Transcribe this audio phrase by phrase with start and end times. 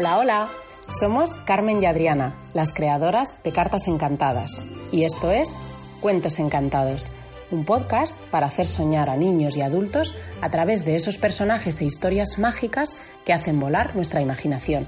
[0.00, 0.48] Hola, hola.
[1.00, 4.62] Somos Carmen y Adriana, las creadoras de Cartas Encantadas.
[4.92, 5.56] Y esto es
[6.00, 7.08] Cuentos Encantados,
[7.50, 11.84] un podcast para hacer soñar a niños y adultos a través de esos personajes e
[11.84, 12.94] historias mágicas
[13.24, 14.86] que hacen volar nuestra imaginación.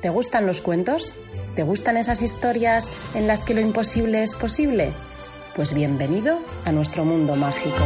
[0.00, 1.16] ¿Te gustan los cuentos?
[1.56, 4.92] ¿Te gustan esas historias en las que lo imposible es posible?
[5.56, 7.82] Pues bienvenido a nuestro mundo mágico.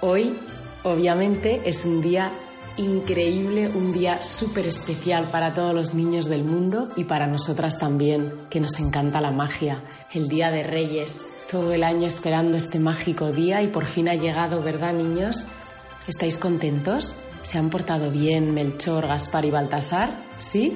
[0.00, 0.38] Hoy,
[0.84, 2.30] obviamente, es un día
[2.76, 8.32] increíble, un día súper especial para todos los niños del mundo y para nosotras también,
[8.50, 9.82] que nos encanta la magia.
[10.12, 14.14] El Día de Reyes, todo el año esperando este mágico día y por fin ha
[14.14, 15.44] llegado, ¿verdad, niños?
[16.06, 17.14] ¿Estáis contentos?
[17.42, 20.10] ¿Se han portado bien Melchor, Gaspar y Baltasar?
[20.38, 20.74] ¿Sí?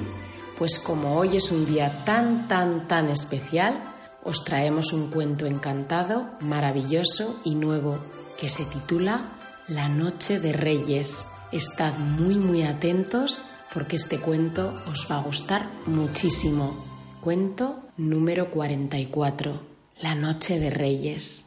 [0.58, 3.80] Pues como hoy es un día tan, tan, tan especial,
[4.24, 7.98] os traemos un cuento encantado, maravilloso y nuevo
[8.38, 9.37] que se titula
[9.68, 11.26] La Noche de Reyes.
[11.52, 13.42] Estad muy, muy atentos
[13.74, 16.86] porque este cuento os va a gustar muchísimo.
[17.20, 19.60] Cuento número 44.
[20.00, 21.44] La Noche de Reyes.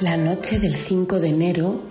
[0.00, 1.82] La noche del 5 de enero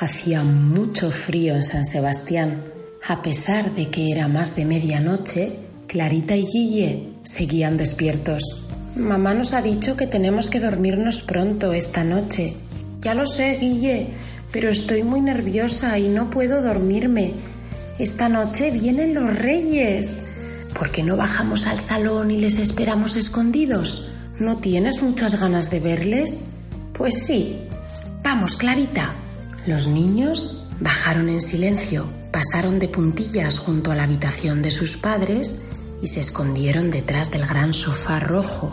[0.00, 2.64] hacía mucho frío en San Sebastián.
[3.06, 5.63] A pesar de que era más de medianoche,
[5.94, 8.66] Clarita y Guille seguían despiertos.
[8.96, 12.54] Mamá nos ha dicho que tenemos que dormirnos pronto esta noche.
[13.00, 14.08] Ya lo sé, Guille,
[14.50, 17.34] pero estoy muy nerviosa y no puedo dormirme.
[18.00, 20.26] Esta noche vienen los reyes.
[20.76, 24.10] ¿Por qué no bajamos al salón y les esperamos escondidos?
[24.40, 26.46] ¿No tienes muchas ganas de verles?
[26.92, 27.56] Pues sí.
[28.24, 29.14] Vamos, Clarita.
[29.64, 35.60] Los niños bajaron en silencio, pasaron de puntillas junto a la habitación de sus padres
[36.04, 38.70] y se escondieron detrás del gran sofá rojo.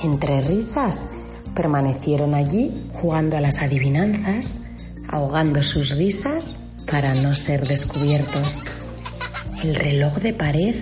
[0.00, 1.08] Entre risas,
[1.52, 4.60] permanecieron allí jugando a las adivinanzas,
[5.08, 8.64] ahogando sus risas para no ser descubiertos.
[9.64, 10.76] El reloj de pared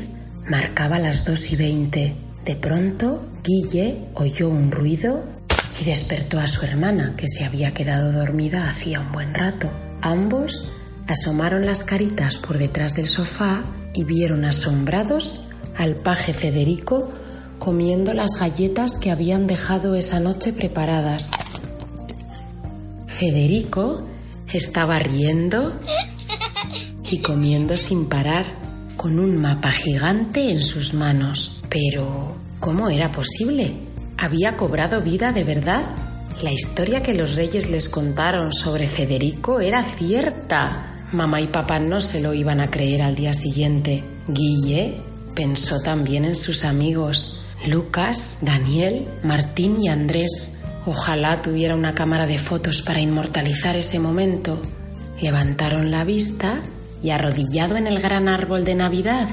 [0.50, 2.14] marcaba las dos y veinte.
[2.44, 5.24] De pronto, Guille oyó un ruido
[5.80, 9.70] y despertó a su hermana, que se había quedado dormida hacía un buen rato.
[10.02, 10.68] Ambos
[11.06, 13.64] asomaron las caritas por detrás del sofá
[13.94, 15.45] y vieron asombrados
[15.78, 17.12] al paje Federico
[17.58, 21.30] comiendo las galletas que habían dejado esa noche preparadas.
[23.06, 24.06] Federico
[24.52, 25.72] estaba riendo
[27.10, 28.44] y comiendo sin parar,
[28.96, 31.62] con un mapa gigante en sus manos.
[31.68, 33.74] Pero, ¿cómo era posible?
[34.18, 35.84] ¿Había cobrado vida de verdad?
[36.42, 40.96] La historia que los reyes les contaron sobre Federico era cierta.
[41.12, 44.02] Mamá y papá no se lo iban a creer al día siguiente.
[44.26, 44.96] Guille
[45.36, 50.64] pensó también en sus amigos, Lucas, Daniel, Martín y Andrés.
[50.84, 54.60] Ojalá tuviera una cámara de fotos para inmortalizar ese momento.
[55.20, 56.60] Levantaron la vista
[57.00, 59.28] y arrodillado en el gran árbol de Navidad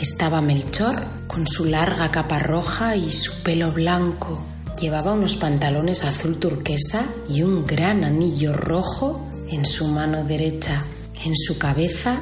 [0.00, 4.40] estaba Melchor con su larga capa roja y su pelo blanco.
[4.80, 10.84] Llevaba unos pantalones azul turquesa y un gran anillo rojo en su mano derecha.
[11.24, 12.20] En su cabeza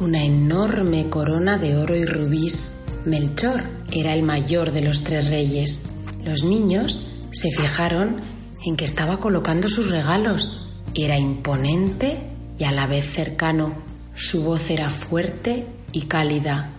[0.00, 2.82] una enorme corona de oro y rubíes.
[3.04, 3.62] Melchor
[3.92, 5.84] era el mayor de los tres reyes.
[6.24, 8.16] Los niños se fijaron
[8.64, 10.68] en que estaba colocando sus regalos.
[10.94, 12.20] Era imponente
[12.58, 13.74] y a la vez cercano.
[14.14, 16.70] Su voz era fuerte y cálida.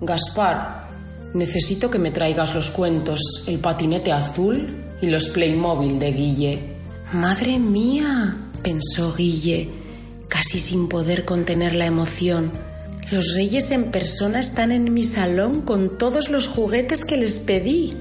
[0.00, 0.90] Gaspar,
[1.34, 6.76] necesito que me traigas los cuentos El patinete azul y los Playmobil de Guille.
[7.12, 9.70] Madre mía, pensó Guille,
[10.28, 12.52] casi sin poder contener la emoción.
[13.10, 17.96] Los reyes en persona están en mi salón con todos los juguetes que les pedí.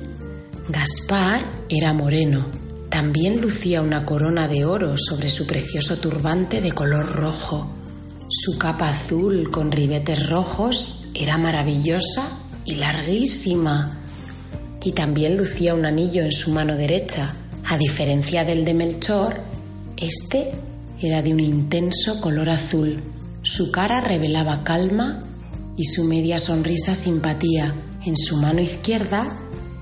[0.70, 2.48] Gaspar era moreno.
[2.90, 7.70] También lucía una corona de oro sobre su precioso turbante de color rojo.
[8.30, 12.28] Su capa azul con ribetes rojos era maravillosa
[12.66, 14.00] y larguísima.
[14.84, 17.36] Y también lucía un anillo en su mano derecha.
[17.66, 19.36] A diferencia del de Melchor,
[19.98, 20.52] este
[21.02, 23.02] era de un intenso color azul.
[23.44, 25.22] Su cara revelaba calma
[25.78, 27.76] y su media sonrisa simpatía.
[28.06, 29.40] En su mano izquierda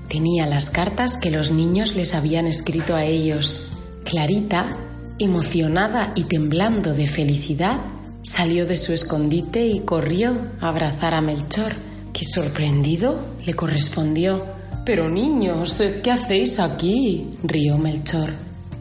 [0.08, 3.68] tenía las cartas que los niños les habían escrito a ellos.
[4.04, 4.76] Clarita,
[5.18, 7.80] emocionada y temblando de felicidad,
[8.22, 11.74] salió de su escondite y corrió a abrazar a Melchor,
[12.12, 14.44] que sorprendido le correspondió.
[14.84, 17.30] Pero niños, ¿qué hacéis aquí?
[17.42, 18.30] rió Melchor.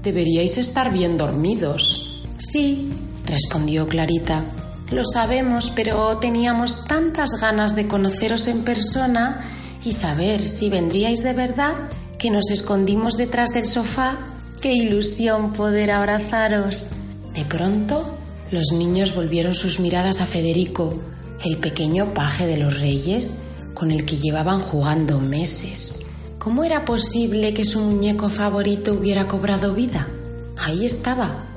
[0.02, 2.13] Deberíais estar bien dormidos.
[2.52, 2.90] Sí,
[3.26, 4.46] respondió Clarita.
[4.92, 9.50] Lo sabemos, pero teníamos tantas ganas de conoceros en persona
[9.86, 11.74] y saber si vendríais de verdad
[12.20, 14.18] que nos escondimos detrás del sofá.
[14.62, 16.88] ¡Qué ilusión poder abrazaros!
[17.34, 18.18] De pronto,
[18.52, 21.02] los niños volvieron sus miradas a Federico,
[21.46, 23.40] el pequeño paje de los reyes
[23.74, 26.08] con el que llevaban jugando meses.
[26.40, 30.10] ¿Cómo era posible que su muñeco favorito hubiera cobrado vida?
[30.58, 31.53] Ahí estaba,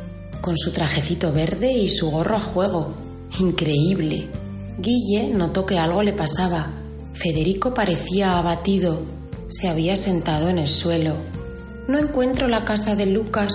[0.46, 2.94] con su trajecito verde y su gorro a juego.
[3.40, 4.28] Increíble.
[4.78, 6.70] Guille notó que algo le pasaba.
[7.14, 9.02] Federico parecía abatido.
[9.48, 11.16] Se había sentado en el suelo.
[11.88, 13.50] No encuentro la casa de Lucas.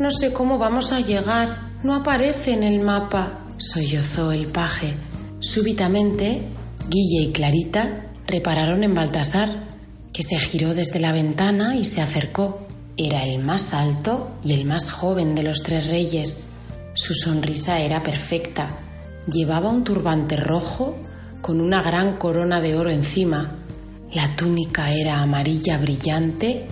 [0.00, 1.70] No sé cómo vamos a llegar.
[1.84, 3.46] No aparece en el mapa.
[3.58, 4.94] sollozó el paje.
[5.38, 6.42] Súbitamente,
[6.90, 9.48] Guille y Clarita repararon en Baltasar,
[10.12, 12.66] que se giró desde la ventana y se acercó.
[12.98, 16.38] Era el más alto y el más joven de los tres reyes.
[16.94, 18.78] Su sonrisa era perfecta.
[19.30, 20.96] Llevaba un turbante rojo
[21.42, 23.58] con una gran corona de oro encima.
[24.14, 26.68] La túnica era amarilla brillante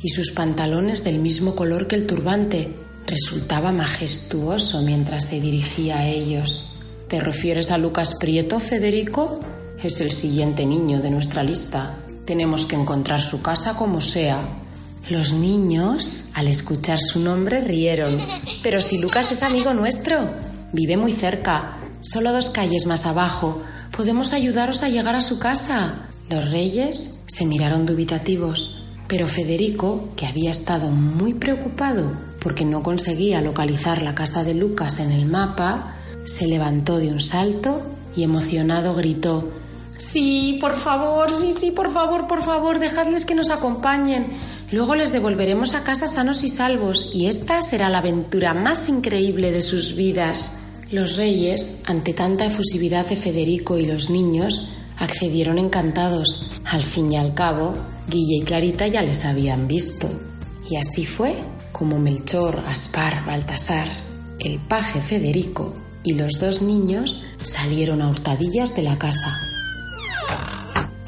[0.00, 2.72] y sus pantalones del mismo color que el turbante.
[3.06, 6.78] Resultaba majestuoso mientras se dirigía a ellos.
[7.08, 9.38] ¿Te refieres a Lucas Prieto, Federico?
[9.82, 11.98] Es el siguiente niño de nuestra lista.
[12.24, 14.40] Tenemos que encontrar su casa como sea.
[15.10, 18.18] Los niños, al escuchar su nombre, rieron.
[18.62, 20.34] Pero si Lucas es amigo nuestro,
[20.74, 23.62] vive muy cerca, solo dos calles más abajo.
[23.96, 26.08] Podemos ayudaros a llegar a su casa.
[26.28, 33.40] Los reyes se miraron dubitativos, pero Federico, que había estado muy preocupado porque no conseguía
[33.40, 35.94] localizar la casa de Lucas en el mapa,
[36.24, 37.82] se levantó de un salto
[38.14, 39.50] y emocionado gritó
[39.98, 44.28] Sí, por favor, sí, sí, por favor, por favor, dejadles que nos acompañen.
[44.70, 49.50] Luego les devolveremos a casa sanos y salvos, y esta será la aventura más increíble
[49.50, 50.52] de sus vidas.
[50.90, 54.68] Los reyes, ante tanta efusividad de Federico y los niños,
[54.98, 56.50] accedieron encantados.
[56.64, 57.74] Al fin y al cabo,
[58.08, 60.08] Guille y Clarita ya les habían visto.
[60.68, 61.36] Y así fue
[61.72, 63.88] como Melchor, Gaspar, Baltasar,
[64.40, 65.72] el paje Federico
[66.02, 69.34] y los dos niños salieron a hurtadillas de la casa.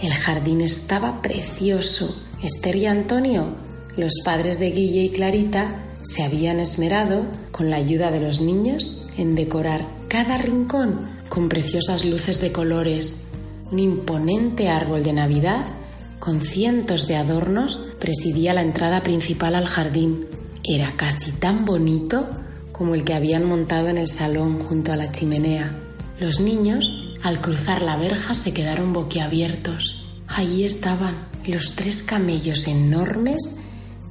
[0.01, 2.15] El jardín estaba precioso.
[2.43, 3.55] Esther y Antonio,
[3.97, 9.03] los padres de Guille y Clarita, se habían esmerado, con la ayuda de los niños,
[9.19, 13.27] en decorar cada rincón con preciosas luces de colores.
[13.71, 15.67] Un imponente árbol de Navidad,
[16.19, 20.27] con cientos de adornos, presidía la entrada principal al jardín.
[20.65, 22.29] Era casi tan bonito
[22.73, 25.79] como el que habían montado en el salón junto a la chimenea.
[26.19, 30.07] Los niños al cruzar la verja se quedaron boquiabiertos.
[30.27, 33.57] Allí estaban los tres camellos enormes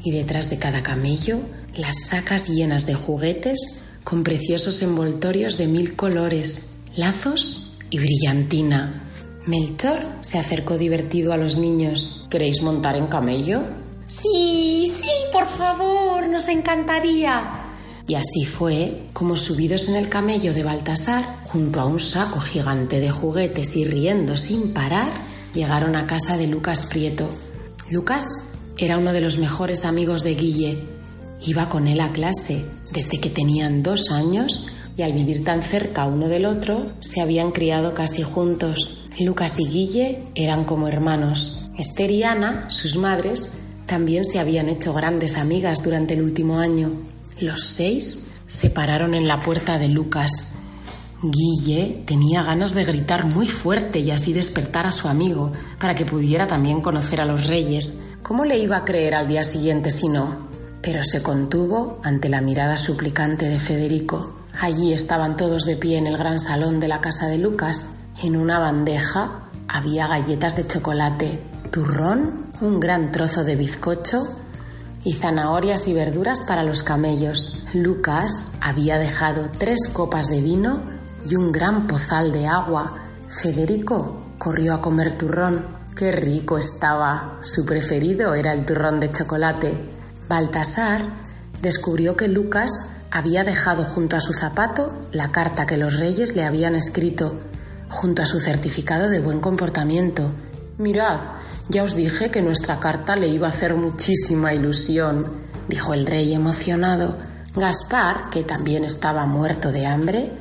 [0.03, 1.41] y detrás de cada camello
[1.75, 9.03] las sacas llenas de juguetes con preciosos envoltorios de mil colores, lazos y brillantina.
[9.45, 12.27] Melchor se acercó divertido a los niños.
[12.29, 13.63] ¿Queréis montar en camello?
[14.07, 17.65] Sí, sí, por favor, nos encantaría.
[18.07, 22.99] Y así fue como subidos en el camello de Baltasar, junto a un saco gigante
[22.99, 25.11] de juguetes y riendo sin parar,
[25.53, 27.29] llegaron a casa de Lucas Prieto.
[27.89, 30.83] Lucas era uno de los mejores amigos de Guille.
[31.41, 36.05] Iba con él a clase desde que tenían dos años y al vivir tan cerca
[36.05, 38.97] uno del otro se habían criado casi juntos.
[39.19, 41.69] Lucas y Guille eran como hermanos.
[41.77, 43.53] Esther y Ana, sus madres,
[43.85, 46.91] también se habían hecho grandes amigas durante el último año.
[47.39, 50.58] Los seis se pararon en la puerta de Lucas.
[51.21, 56.05] Guille tenía ganas de gritar muy fuerte y así despertar a su amigo para que
[56.05, 57.99] pudiera también conocer a los reyes.
[58.23, 60.47] ¿Cómo le iba a creer al día siguiente si no?
[60.81, 64.33] Pero se contuvo ante la mirada suplicante de Federico.
[64.61, 67.91] Allí estaban todos de pie en el gran salón de la casa de Lucas.
[68.23, 74.25] En una bandeja había galletas de chocolate, turrón, un gran trozo de bizcocho
[75.03, 77.61] y zanahorias y verduras para los camellos.
[77.73, 82.95] Lucas había dejado tres copas de vino y un gran pozal de agua.
[83.29, 85.65] Federico corrió a comer turrón.
[85.95, 87.39] Qué rico estaba.
[87.41, 89.89] Su preferido era el turrón de chocolate.
[90.27, 91.01] Baltasar
[91.61, 92.71] descubrió que Lucas
[93.11, 97.41] había dejado junto a su zapato la carta que los reyes le habían escrito,
[97.89, 100.31] junto a su certificado de buen comportamiento.
[100.77, 101.19] Mirad,
[101.69, 106.33] ya os dije que nuestra carta le iba a hacer muchísima ilusión, dijo el rey
[106.33, 107.17] emocionado.
[107.55, 110.31] Gaspar, que también estaba muerto de hambre,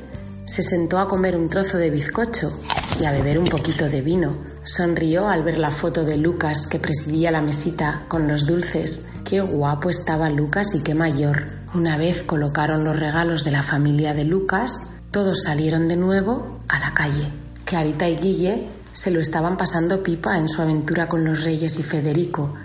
[0.49, 2.51] se sentó a comer un trozo de bizcocho
[2.99, 4.37] y a beber un poquito de vino.
[4.63, 9.05] Sonrió al ver la foto de Lucas que presidía la mesita con los dulces.
[9.23, 11.45] Qué guapo estaba Lucas y qué mayor.
[11.75, 16.79] Una vez colocaron los regalos de la familia de Lucas, todos salieron de nuevo a
[16.79, 17.31] la calle.
[17.63, 21.83] Clarita y Guille se lo estaban pasando pipa en su aventura con los reyes y
[21.83, 22.55] Federico,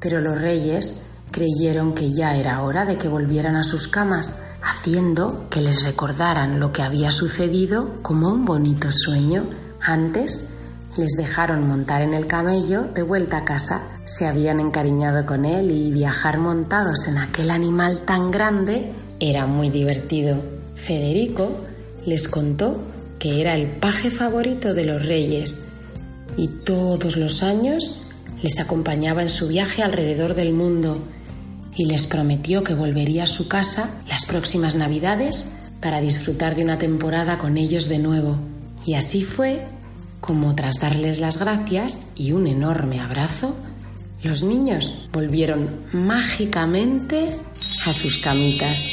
[0.00, 5.48] pero los reyes creyeron que ya era hora de que volvieran a sus camas haciendo
[5.50, 9.44] que les recordaran lo que había sucedido como un bonito sueño.
[9.80, 10.54] Antes
[10.96, 13.80] les dejaron montar en el camello de vuelta a casa.
[14.04, 19.70] Se habían encariñado con él y viajar montados en aquel animal tan grande era muy
[19.70, 20.42] divertido.
[20.74, 21.64] Federico
[22.04, 22.82] les contó
[23.18, 25.62] que era el paje favorito de los reyes
[26.36, 28.02] y todos los años
[28.42, 31.02] les acompañaba en su viaje alrededor del mundo
[31.78, 36.76] y les prometió que volvería a su casa las próximas Navidades para disfrutar de una
[36.76, 38.36] temporada con ellos de nuevo.
[38.84, 39.62] Y así fue
[40.20, 43.54] como tras darles las gracias y un enorme abrazo,
[44.22, 47.36] los niños volvieron mágicamente
[47.86, 48.84] a sus camitas.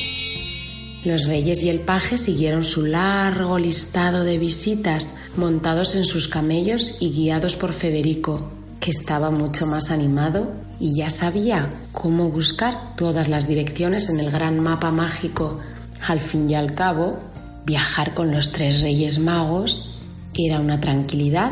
[1.04, 6.98] Los reyes y el paje siguieron su largo listado de visitas montados en sus camellos
[7.00, 8.52] y guiados por Federico,
[8.92, 14.60] estaba mucho más animado y ya sabía cómo buscar todas las direcciones en el gran
[14.60, 15.60] mapa mágico.
[16.08, 17.20] Al fin y al cabo,
[17.66, 19.98] viajar con los tres reyes magos
[20.34, 21.52] era una tranquilidad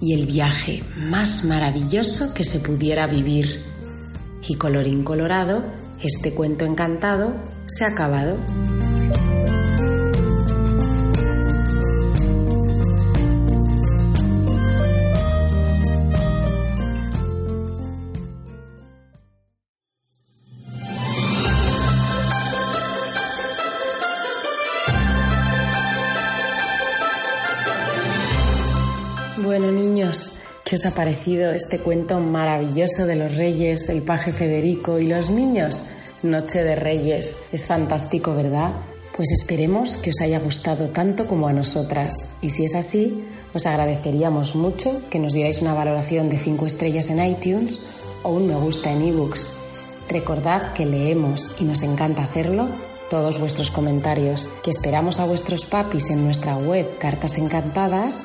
[0.00, 3.64] y el viaje más maravilloso que se pudiera vivir.
[4.46, 5.64] Y colorín colorado,
[6.02, 7.34] este cuento encantado
[7.66, 8.36] se ha acabado.
[30.74, 35.30] ¿Qué os ha parecido este cuento maravilloso de los reyes, el paje Federico y los
[35.30, 35.84] niños?
[36.24, 37.44] Noche de Reyes.
[37.52, 38.72] Es fantástico, ¿verdad?
[39.16, 42.28] Pues esperemos que os haya gustado tanto como a nosotras.
[42.42, 47.08] Y si es así, os agradeceríamos mucho que nos dierais una valoración de 5 estrellas
[47.08, 47.78] en iTunes
[48.24, 49.48] o un me gusta en ebooks.
[50.08, 52.66] Recordad que leemos y nos encanta hacerlo
[53.10, 58.22] todos vuestros comentarios, que esperamos a vuestros papis en nuestra web Cartas Encantadas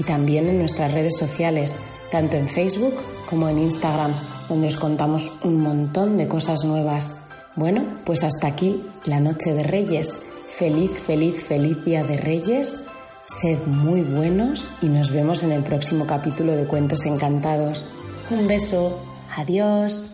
[0.00, 1.78] y también en nuestras redes sociales,
[2.12, 2.94] tanto en Facebook
[3.28, 4.12] como en Instagram,
[4.48, 7.16] donde os contamos un montón de cosas nuevas.
[7.56, 10.20] Bueno, pues hasta aquí la noche de Reyes.
[10.46, 12.84] Feliz, feliz, feliz día de Reyes.
[13.24, 17.94] Sed muy buenos y nos vemos en el próximo capítulo de Cuentos Encantados.
[18.30, 18.98] Un beso.
[19.34, 20.11] Adiós.